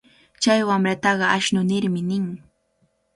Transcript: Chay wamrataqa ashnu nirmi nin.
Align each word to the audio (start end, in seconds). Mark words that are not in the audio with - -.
Chay 0.41 0.61
wamrataqa 0.67 1.25
ashnu 1.37 1.61
nirmi 1.69 2.01
nin. 2.09 2.25